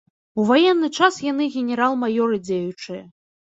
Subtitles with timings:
[0.43, 3.01] У ваенны час яны генерал-маёры дзеючыя.